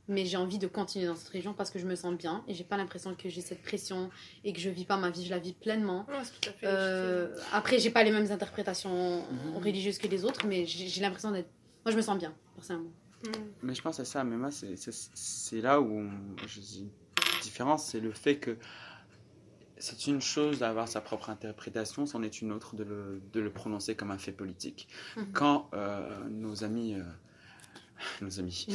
[0.08, 2.54] mais j'ai envie de continuer dans cette religion parce que je me sens bien et
[2.54, 4.10] j'ai pas l'impression que j'ai cette pression
[4.44, 6.06] et que je vis pas ma vie, je la vis pleinement.
[6.08, 9.56] Ouais, c'est tout à fait Euh, après, j'ai pas les mêmes interprétations Mhm.
[9.62, 11.50] religieuses que les autres, mais j'ai j'ai l'impression d'être.
[11.84, 12.90] Moi, je me sens bien, personnellement.
[13.24, 13.30] Mm.
[13.62, 16.08] Mais je pense à ça, mais moi, c'est- là où
[16.46, 16.88] je dis
[17.42, 18.56] différence, c'est le fait que
[19.78, 23.50] c'est une chose d'avoir sa propre interprétation, c'en est une autre de le, de le
[23.50, 24.88] prononcer comme un fait politique.
[25.16, 25.32] Mhm.
[25.32, 27.02] Quand euh, nos amis, euh,
[28.22, 28.66] nos amis,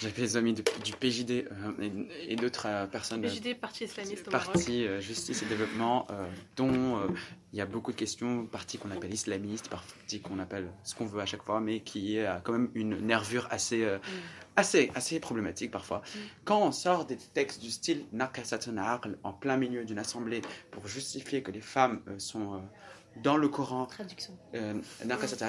[0.00, 4.28] j'appelle les amis de- du PJD euh, et, et d'autres euh, personnes, PJD, parti islamiste
[4.28, 7.06] au parti euh, justice et développement, euh, dont euh,
[7.52, 11.06] il y a beaucoup de questions, parti qu'on appelle islamiste, parti qu'on appelle ce qu'on
[11.06, 13.98] veut à chaque fois, mais qui a quand même une nervure assez, euh,
[14.56, 16.02] assez, assez problématique parfois.
[16.44, 20.86] Quand on sort des textes du style Naqasatun Aql en plein milieu d'une assemblée pour
[20.86, 22.62] justifier que les femmes sont
[23.22, 24.38] dans le Coran, Traduction.
[24.54, 24.74] euh,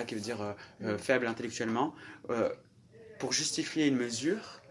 [0.07, 1.93] qui veut dire euh, euh, faible intellectuellement,
[3.21, 4.63] pour justifier une mesure,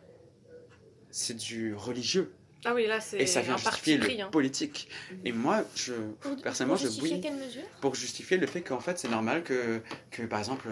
[1.12, 2.34] c'est du religieux.
[2.64, 4.22] Ah oui, là, c'est Et ça vient un justifier parti le pris.
[4.22, 4.28] hein.
[4.30, 4.88] politique.
[5.24, 7.62] Et moi, je, Pour, Personnellement, pour je mesure?
[7.80, 10.68] pour justifier le fait qu'en fait c'est normal que, que par exemple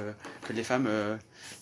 [0.47, 1.17] que les femmes euh,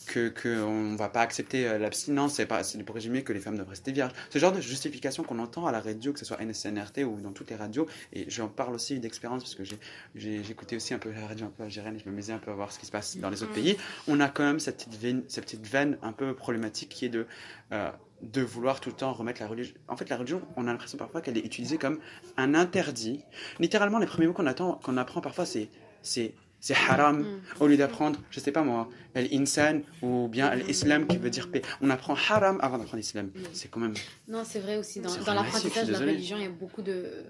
[0.07, 3.39] que que on va pas accepter euh, l'abstinence c'est pas c'est pour résumer que les
[3.41, 6.25] femmes doivent rester vierges ce genre de justification qu'on entend à la radio que ce
[6.25, 9.79] soit NSNRT ou dans toutes les radios et j'en parle aussi d'expérience parce que j'ai
[10.17, 12.39] j'ai j'écoutais aussi un peu la radio un peu algérienne et je me misais un
[12.39, 13.63] peu à voir ce qui se passe dans les autres Mhm.
[13.63, 13.77] pays
[14.09, 17.11] on a quand même cette petite veine cette petite veine un peu problématique qui est
[17.11, 17.27] de
[17.73, 17.91] euh,
[18.23, 19.75] de vouloir tout le temps remettre la religion.
[19.89, 21.99] En fait, la religion, on a l'impression parfois qu'elle est utilisée comme
[22.37, 23.25] un interdit.
[23.61, 25.69] Littéralement, les premiers mots qu'on attend, qu'on apprend parfois, c'est
[26.03, 27.21] c'est c'est haram.
[27.21, 27.41] Mm.
[27.61, 31.63] Au lieu d'apprendre, je sais pas moi, l'insan ou bien l'islam qui veut dire paix.
[31.81, 33.31] On apprend haram avant d'apprendre l'islam.
[33.53, 33.95] C'est quand même.
[34.29, 35.01] Non, c'est vrai aussi.
[35.01, 37.25] Dans, dans l'apprentissage de la religion, il y a beaucoup de.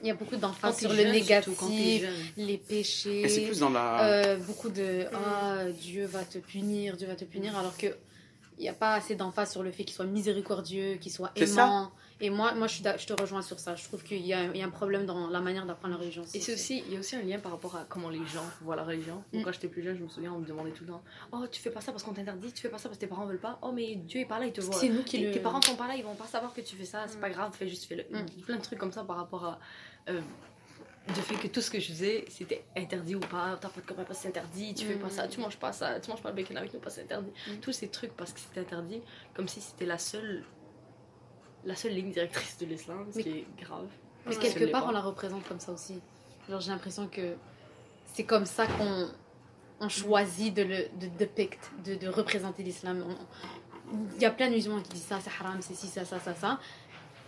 [0.00, 2.04] Il y a beaucoup t'es sur le négatif,
[2.36, 3.22] les péchés.
[3.22, 4.04] Et c'est plus dans la.
[4.04, 7.86] Euh, beaucoup de ah Dieu va te punir, Dieu va te punir, alors que
[8.58, 11.90] il n'y a pas assez d'emphase sur le fait qu'il soit miséricordieux, qu'il soit aimant.
[12.20, 13.74] Et moi, moi je, suis d'a- je te rejoins sur ça.
[13.74, 16.00] Je trouve qu'il y, a il y a un problème dans la manière d'apprendre la
[16.00, 16.22] religion.
[16.34, 18.44] Et c'est aussi, il y a aussi un lien par rapport à comment les gens
[18.60, 19.24] voient la religion.
[19.32, 19.42] Mm.
[19.42, 21.60] Quand j'étais plus jeune, je me souviens, on me demandait tout le temps Oh, tu
[21.60, 23.40] fais pas ça parce qu'on t'interdit, tu fais pas ça parce que tes parents veulent
[23.40, 23.58] pas.
[23.62, 24.74] Oh, mais Dieu est pas là, il te voit.
[24.76, 25.32] C'est nous qui Tes, le.
[25.32, 27.30] tes parents sont pas là, ils vont pas savoir que tu fais ça, c'est pas
[27.30, 28.04] grave, fais juste fais-le.
[28.04, 28.26] Mm.
[28.46, 29.58] Plein de trucs comme ça par rapport à.
[30.08, 30.20] Euh,
[31.08, 33.86] du fait que tout ce que je faisais, c'était interdit ou pas, t'as pas de
[33.86, 35.10] copain parce que c'est interdit, tu fais pas Mm.
[35.10, 37.32] ça, tu manges pas ça, tu manges pas le bacon avec nous que c'est interdit.
[37.48, 37.56] Mm.
[37.60, 39.02] Tous ces trucs parce que c'était interdit,
[39.34, 40.44] comme si c'était la seule.
[41.64, 43.86] La seule ligne directrice de l'islam, ce qui est grave.
[44.26, 44.88] Mais quelque part, pas.
[44.88, 46.00] on la représente comme ça aussi.
[46.48, 47.34] Genre, j'ai l'impression que
[48.14, 49.08] c'est comme ça qu'on
[49.80, 53.04] on choisit de le de depict, de, de représenter l'islam.
[54.16, 56.18] Il y a plein de musulmans qui disent ça, c'est haram, c'est ci, ça, ça,
[56.18, 56.58] ça, ça.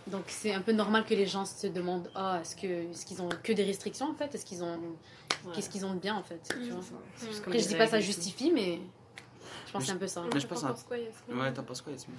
[0.07, 3.21] Donc, c'est un peu normal que les gens se demandent ah, est-ce que est-ce qu'ils
[3.21, 4.33] ont que des restrictions en fait?
[4.35, 4.79] Est-ce qu'ils ont
[5.53, 6.39] qu'est-ce qu'ils ont de bien en fait?
[6.47, 6.81] Tu vois?
[7.15, 7.47] C'est juste Mm.
[7.47, 8.79] Après, je dis pas ça justifie, mais
[9.67, 10.21] je pense que c'est un peu ça.
[10.33, 11.39] Mais je pense T'en à- penses quoi, Yasmine?
[11.41, 12.15] Ouais, t'en penses quoi, Yasmine?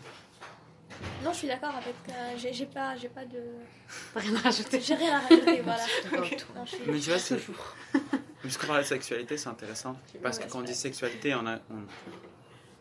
[1.22, 1.94] Non, je suis d'accord avec.
[2.10, 3.38] euh, j'ai pas, j'ai pas de.
[4.14, 5.84] T'as rien à rajouter J'ai rien à rajouter, voilà.
[6.04, 6.26] D'accord.
[6.56, 7.36] Non, je suis- Mais tu vois, c'est.
[7.36, 7.74] Toujours.
[8.40, 9.96] Puisqu'on parle de sexualité, c'est intéressant.
[10.22, 11.82] Parce que quand on dit sexualité, on, a, on,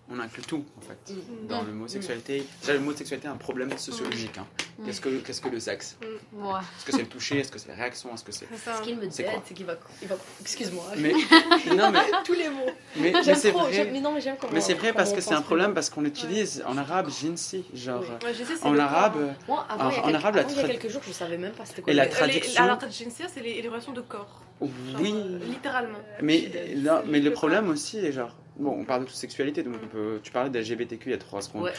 [0.09, 1.13] on inclut tout, en fait.
[1.13, 1.47] Mm.
[1.47, 2.45] Dans le mot sexualité.
[2.61, 4.37] Déjà, le mot sexualité a un problème sociologique.
[4.37, 4.45] hein.
[4.77, 4.85] Mm.
[4.85, 5.97] Qu'est-ce que, qu'est-ce que le sexe?
[6.33, 6.59] Ouais.
[6.77, 7.39] Est-ce que c'est le toucher?
[7.39, 8.13] Est-ce que c'est la réaction?
[8.13, 8.45] Est-ce que c'est.
[8.55, 9.41] Ce qu'il me C'est dit, quoi?
[9.47, 10.15] c'est qu'il va, il va.
[10.41, 10.83] Excuse-moi.
[10.97, 11.13] Mais.
[11.75, 11.99] Non, mais.
[12.23, 12.69] tous les mots.
[12.97, 13.61] Mais, J'aime c'est trop.
[13.65, 13.89] vrai.
[13.91, 14.53] Mais non, mais j'aime comment.
[14.53, 17.65] Mais c'est vrai parce on que c'est un problème parce qu'on utilise en arabe jinsi,
[17.73, 18.07] genre Oui.
[18.27, 19.33] Ouais, je sais, en arabe.
[19.47, 20.67] Moi, avant, Alors, il y a en quelques, arabe, la avant, il y a tra-
[20.71, 21.91] quelques jours, je savais même pas c'était quoi.
[21.91, 24.41] Et la traduction- Alors, tajinsia, c'est les, relations de corps.
[24.61, 25.13] Oui.
[25.15, 25.97] euh, littéralement.
[26.21, 28.35] Mais, le problème aussi est genre.
[28.57, 31.41] Bon, on parle de sexualité, donc on peut, tu parlais d'LGBTQ il y a 3
[31.41, 31.63] secondes.
[31.63, 31.73] Ouais.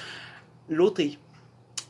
[0.68, 1.18] L'auté,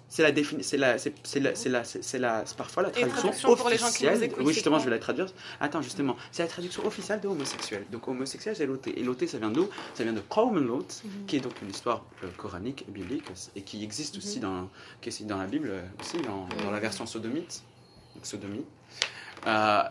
[0.08, 2.84] c'est la défini- c'est la, c'est, c'est la, c'est la, c'est, c'est la, c'est parfois
[2.84, 4.22] la traduction traduction pour les gens qui nous officielle.
[4.22, 5.26] écoutent, oui, justement, je vais la traduire.
[5.60, 7.84] Attends, justement, c'est la traduction officielle de homosexuel.
[7.90, 8.98] Donc homosexuel, c'est l'auté.
[8.98, 9.68] Et l'auté, ça vient d'où?
[9.94, 11.26] Ça vient de Qawm Lot, Mhm.
[11.26, 13.24] qui est donc une histoire euh, coranique biblique
[13.56, 14.70] et qui existe aussi dans,
[15.00, 17.64] qui est dans la Bible, euh, aussi dans, dans la version sodomite,
[18.14, 18.64] donc sodomie.
[19.46, 19.82] Euh,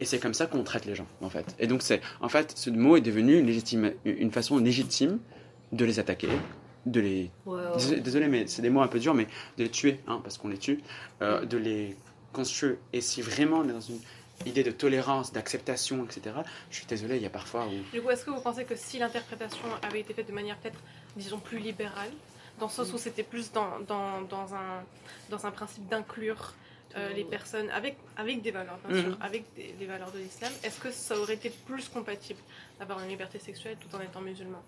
[0.00, 1.56] et c'est comme ça qu'on traite les gens, en fait.
[1.58, 5.18] Et donc, c'est, en fait, ce mot est devenu une, légitime, une façon légitime
[5.72, 6.28] de les attaquer,
[6.84, 7.62] de les ouais.
[7.74, 10.38] Désolé, désolé, mais c'est des mots un peu durs, mais de les tuer, hein, parce
[10.38, 10.80] qu'on les tue,
[11.22, 11.96] euh, de les
[12.32, 12.76] construire.
[12.92, 13.98] Et si vraiment on est dans une
[14.44, 16.36] idée de tolérance, d'acceptation, etc.,
[16.70, 17.92] je suis désolé, il y a parfois où.
[17.92, 20.78] Du coup, est-ce que vous pensez que si l'interprétation avait été faite de manière peut-être,
[21.16, 22.10] disons, plus libérale,
[22.58, 24.82] dans le sens où c'était plus dans, dans, dans, un,
[25.30, 26.54] dans un principe d'inclure
[26.96, 29.02] euh, les personnes avec, avec des valeurs, bien Mhm.
[29.02, 32.40] sûr, avec des, des valeurs de l'islam, est-ce que ça aurait été plus compatible
[32.78, 34.62] d'avoir une liberté sexuelle tout en étant musulman?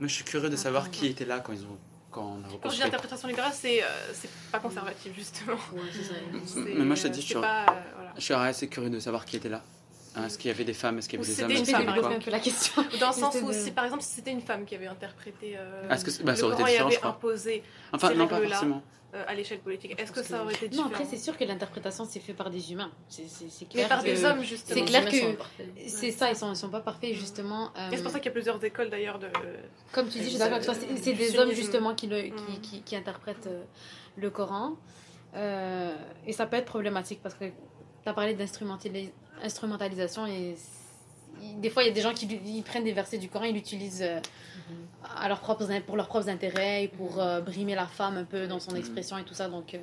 [0.00, 1.78] Moi, je suis curieux de savoir qui était là quand ils ont.
[2.10, 5.56] Quand on a Quand je dis interprétation libérale, c'est euh, c'est pas conservatif, justement.
[5.72, 6.14] Ouais, c'est ça.
[6.64, 8.12] Mais moi, je te euh, dis, je suis- pas, euh, voilà.
[8.16, 9.62] Je suis assez curieux de savoir qui était là.
[10.16, 11.60] Hein, Est-ce qu'il y avait des femmes Est-ce qu'il y avait des hommes c'était Est-ce
[11.60, 12.84] une qu'il y femme, avait quoi un peu la question.
[13.00, 15.56] Dans le sens où, de- si par exemple, si c'était une femme qui avait interprété
[15.58, 17.10] euh, Est-ce que bah, ça le aurait été différent, je avait crois.
[17.10, 18.82] imposé Enfin, ces non, pas forcément.
[19.14, 21.42] euh, à l'échelle politique, est-ce que ça aurait été Non, différent après, c'est sûr que
[21.44, 22.92] l'interprétation, c'est fait par des humains.
[23.08, 23.88] C'est c'est Mais clair.
[23.88, 24.78] par que- des hommes, justement.
[24.78, 25.86] C'est clair que-.
[25.88, 27.70] C'est ça, ils sont, ils sont pas parfaits, justement.
[27.76, 29.28] euh, Et c'est pour ça qu'il y a plusieurs écoles d'ailleurs de.
[29.92, 30.74] Comme tu dis, je suis d'accord avec toi.
[31.02, 32.94] C'est des hommes justement qui, Mm.
[32.96, 33.64] interprètent euh,
[34.16, 34.76] le Coran.
[35.36, 35.92] Euh,
[36.28, 37.46] et ça peut être problématique parce que
[38.04, 40.54] tu as parlé d'instrumentalisation et
[41.58, 43.54] des fois il y a des gens qui ils prennent des versets du Coran, ils
[43.54, 44.20] l'utilisent euh,
[45.16, 48.46] à leurs propres, pour leurs propres intérêts et pour euh, brimer la femme un peu
[48.46, 49.48] dans son expression et tout ça.
[49.48, 49.78] Donc euh,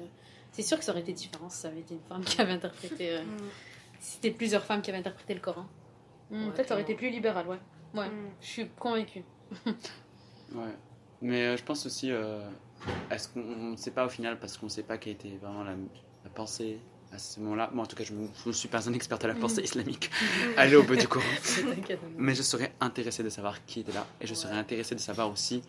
[0.52, 2.54] c'est sûr que ça aurait été différent si ça avait été une femme qui avait
[2.54, 3.12] interprété.
[3.12, 3.38] euh, Mm.
[4.00, 5.66] si c'était plusieurs femmes qui avaient interprété le Coran.
[6.32, 7.60] Mm, Ouais, Peut-être ça aurait été plus libéral, ouais.
[7.94, 8.30] Ouais, Mm.
[8.42, 9.24] je suis convaincue.
[10.54, 10.76] Ouais.
[11.22, 12.42] Mais euh, je pense aussi, euh,
[13.10, 13.40] est-ce qu'on
[13.72, 15.72] ne sait pas au final, parce qu'on ne sait pas quelle était vraiment la,
[16.24, 16.80] la pensée
[17.14, 17.70] à ce moment-là.
[17.74, 20.10] Moi, en tout cas, je ne suis pas un expert de la pensée islamique.
[20.58, 21.26] Allez au bout du Coran.
[21.76, 22.00] T'inquiète.
[22.18, 24.06] Mais je serais intéressé de savoir qui était là.
[24.22, 25.62] Et je serais intéressé de savoir aussi.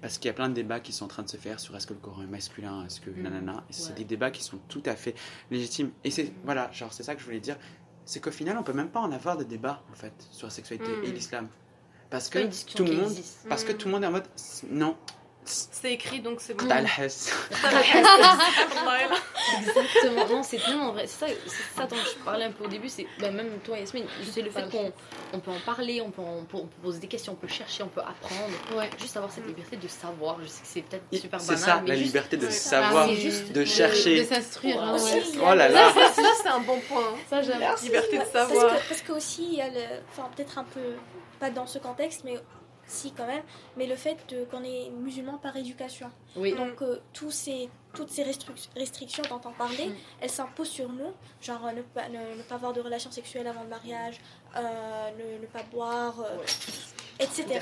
[0.00, 1.76] Parce qu'il y a plein de débats qui sont en train de se faire sur
[1.76, 3.22] est-ce que le Coran est masculin, est-ce que Mhm.
[3.22, 3.64] nanana.
[3.68, 3.96] Et c'est Ouais.
[3.98, 5.14] des débats qui sont tout à fait
[5.50, 5.90] légitimes.
[6.04, 7.56] Et c'est voilà, genre c'est ça que je voulais dire.
[8.06, 10.50] C'est qu'au final, on peut même pas en avoir de débat en fait sur la
[10.50, 11.04] sexualité Mhm.
[11.04, 11.48] et l'islam.
[12.08, 12.38] Parce que
[12.74, 13.46] tout le monde, existe.
[13.48, 14.26] parce que tout le monde est en mode
[14.70, 14.96] non.
[15.44, 16.66] C'est écrit donc c'est bon.
[16.68, 17.32] T'as le hess.
[19.58, 21.06] Exactement, non, c'est tellement vrai.
[21.06, 22.88] C'est ça, c'est ça dont je parlais un peu au début.
[22.88, 24.92] C'est bah, même toi, Yasmine, c'est le fait qu'on
[25.32, 27.36] on peut en parler, on peut, en- on peut- on peut poser des questions, on
[27.36, 28.50] peut chercher, on peut apprendre.
[28.76, 28.90] Ouais.
[29.00, 30.36] Juste avoir cette liberté de savoir.
[30.42, 33.04] Je sais que c'est peut-être C'est super banal, ça, mais la juste- liberté de savoir,
[33.04, 34.20] Ah, c'est juste de de- chercher.
[34.20, 34.82] De s'instruire.
[34.82, 35.22] hein, ouais.
[35.42, 35.92] Oh là le- là.
[36.14, 37.02] Ça, c'est un bon point.
[37.02, 37.16] hein.
[37.28, 37.60] Ça, j'aime.
[37.82, 38.66] Liberté de Parce savoir.
[38.76, 39.80] que, parce que aussi, il y a le.
[40.12, 40.80] Enfin, peut-être un peu.
[41.38, 42.34] Pas dans ce contexte, mais
[42.90, 43.42] si quand même.
[43.76, 44.16] Mais le fait
[44.50, 46.10] qu'on est musulman par éducation.
[46.36, 46.54] Oui.
[46.54, 49.94] Donc, euh, tous ces, toutes ces restric- restrictions dont on parlait, Mm.
[50.20, 51.12] elles s'imposent sur nous.
[51.40, 54.20] Genre, euh, ne pas, ne, ne pas avoir de relations sexuelles avant le mariage,
[54.56, 54.60] euh,
[55.18, 56.38] ne, ne pas boire, euh,
[57.18, 57.60] etc.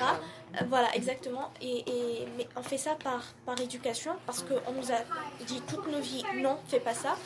[0.54, 1.50] Euh, Voilà, exactement.
[1.60, 5.00] Et, et- mais on fait ça par, par éducation parce qu'on nous a
[5.46, 7.16] dit toute nos vies non, fais pas ça.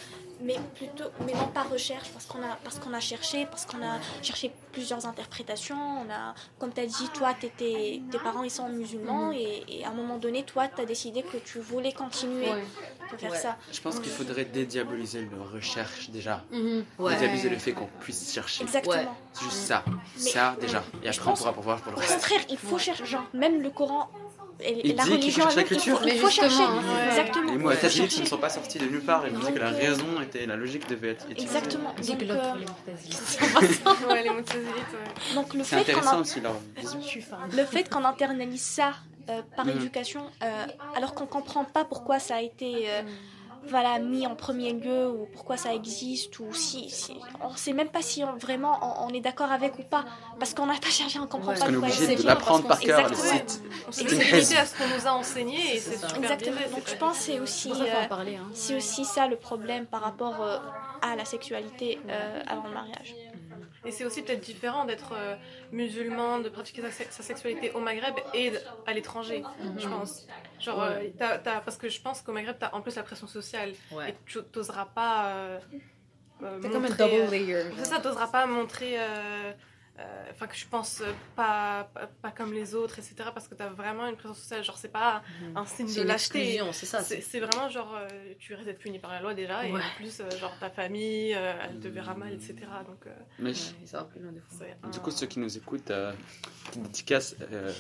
[0.45, 3.81] Mais plutôt, mais non par recherche parce qu'on a, parce qu'on a cherché, parce qu'on
[3.81, 5.77] a cherché plusieurs interprétations.
[6.01, 9.85] On a, comme tu as dit, toi, t'étais- tes parents ils sont musulmans et, et
[9.85, 12.65] à un moment donné, toi, tu as décidé que tu voulais continuer Ouais.
[13.13, 13.39] de faire Ouais.
[13.39, 13.57] ça.
[13.73, 16.43] Je pense qu'il faudrait dédiaboliser la recherche déjà.
[16.51, 16.85] Mhm.
[16.99, 17.13] Ouais.
[17.13, 18.65] Dédiaboliser le fait qu'on puisse chercher.
[18.65, 19.17] Exactement.
[19.35, 19.85] C'est juste ça.
[19.87, 20.83] Mais- ça déjà.
[21.05, 22.15] Et je après on pourra pouvoir pour le Au reste.
[22.15, 24.09] contraire, il faut chercher, genre, même le Coran
[24.65, 25.99] et, Il et la dit qu'il faut religion, il culture.
[25.99, 26.63] faut, il Mais faut chercher.
[26.63, 26.83] hein.
[27.09, 27.51] Exactement.
[27.53, 29.59] Les mots Il attachés ne sont pas sortis de nulle part et nous dit que
[29.59, 31.57] la Donc, raison était la logique devait être utilisée.
[31.57, 31.93] Exactement.
[31.95, 32.55] Donc, l'autre,
[32.89, 34.09] euh.
[34.09, 34.45] Ouais, les ouais.
[35.35, 36.55] donc le C'est fait qu'on intéressant aussi leur
[37.57, 38.93] le fait qu'on internalise ça
[39.31, 39.77] euh, par Mhm.
[39.79, 43.03] éducation, euh, alors qu'on comprend pas pourquoi ça a été euh,
[43.69, 47.89] voilà, mis en premier lieu ou pourquoi ça existe ou si, si on sait même
[47.89, 50.05] pas si on, vraiment on, on est d'accord avec ou pas
[50.39, 51.59] parce qu'on n'a pas cherché, on comprend Ouais.
[51.59, 52.27] pas Parce qu'on est obligé il de s'agit.
[52.27, 53.49] l'apprendre par cœur, le Exactement.
[53.49, 53.63] site.
[53.89, 56.57] On C'est s'est limité à ce qu'on nous a enseigné et c'est super Exactement.
[56.75, 58.37] Donc je pense que c'est aussi euh, parler.
[58.37, 58.49] Hein.
[58.53, 60.59] c'est aussi ça le problème par rapport euh,
[61.03, 63.15] à la sexualité euh, avant le mariage.
[63.85, 65.13] Et c'est aussi peut-être différent d'être
[65.73, 68.53] musulman, de pratiquer sa, se- sa sexualité au Maghreb et
[68.87, 69.43] à l'étranger,
[69.79, 70.27] je pense.
[70.63, 70.85] Genre, Ouais.
[70.85, 73.27] euh, t'as- t'as- parce que je pense qu'au Maghreb, tu as en plus la pression
[73.27, 73.71] sociale
[74.09, 75.27] et tu n'oseras pas.
[75.27, 75.59] euh,
[76.43, 77.63] euh, C'est comme un double euh, layer.
[77.77, 78.97] C'est ça, t'oseras pas montrer.
[80.03, 83.15] Euh, euh, Enfin, que je pense euh, pas, pas, pas comme les autres, etc.
[83.35, 84.65] Parce que t'as vraiment une pression sociale.
[84.65, 85.23] Genre, c'est pas
[85.55, 86.61] un signe de lâcheté.
[86.73, 87.01] c'est ça.
[87.03, 90.21] C'est vraiment genre, euh, tu risques d'être puni par la loi déjà, et en plus,
[90.21, 92.55] euh, genre, ta famille, euh, elle te verra mal, etc.
[92.87, 94.67] Donc, euh, Mais Ouais, ça va plus loin des fois.
[94.91, 96.13] du coup, ceux qui nous écoutent, euh,
[96.67, 97.73] petite dédicace, euh,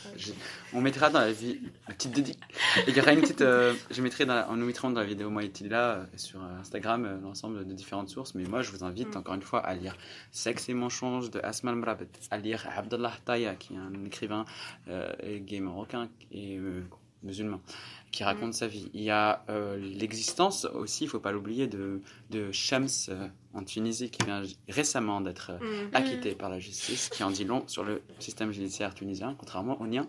[0.72, 1.58] on mettra dans la vie
[1.88, 2.38] une petite dédic.
[2.86, 5.30] Il y aura une petite, euh, je mettrai dans la, nous mettrons dans la vidéo
[5.30, 8.34] moi et euh, sur Instagram euh, l'ensemble de différentes sources.
[8.34, 9.18] Mais moi, je vous invite Mm.
[9.18, 9.96] encore une fois à lire
[10.30, 14.44] Sexe et mensonge de Asma Mrabet, à lire Abdallah Taya, qui est un écrivain
[14.88, 16.82] euh, gay marocain et euh,
[17.22, 17.60] musulman.
[18.10, 18.90] qui raconte sa vie.
[18.94, 23.64] Il y a euh, l'existence aussi, il faut pas l'oublier, de, de Shams euh, en
[23.64, 25.94] Tunisie qui vient récemment d'être euh, Mm.
[25.94, 29.86] acquitté par la justice, qui en dit long sur le système judiciaire tunisien, contrairement au
[29.86, 30.06] nien.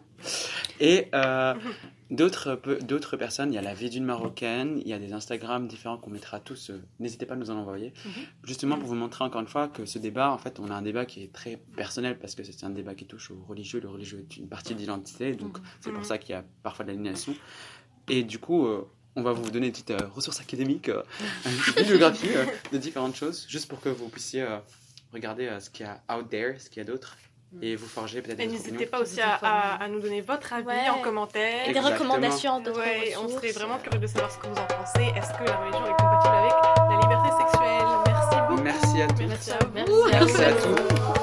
[0.82, 1.08] Et
[2.10, 5.98] d'autres personnes, il y a la vie d'une Marocaine, il y a des Instagram différents
[5.98, 6.70] qu'on mettra tous.
[6.70, 7.94] euh, N'hésitez pas à nous en envoyer.
[8.44, 10.82] Justement pour vous montrer encore une fois que ce débat, en fait, on a un
[10.82, 13.80] débat qui est très personnel parce que c'est un débat qui touche au religieux.
[13.80, 16.06] Le religieux est une partie de l'identité, donc c'est pour Mhm.
[16.06, 17.36] ça qu'il y a parfois de l'aliénation.
[18.10, 21.04] Et du coup, euh, on va vous donner des petites euh, ressources académiques, euh,
[21.46, 22.28] une petite bibliographie
[22.72, 24.46] de différentes choses, juste pour que vous puissiez
[25.14, 27.16] regarder ce qu'il y a out there, ce qu'il y a d'autre,
[27.62, 30.52] et vous forger peut-être Et des n'hésitez pas aussi à, à- à nous donner votre
[30.54, 30.90] avis Ouais.
[30.90, 31.64] en commentaire.
[31.70, 32.14] Et des Exactement.
[32.14, 35.04] recommandations d'autres Ouais, on serait vraiment curieux de savoir ce que vous en pensez.
[35.16, 36.54] Est-ce que la religion est compatible avec
[36.90, 37.88] la liberté sexuelle?
[38.06, 38.62] Merci beaucoup.
[38.64, 39.24] Merci à tous.
[39.28, 39.72] Merci à vous.
[39.74, 41.23] Merci à Merci à tous.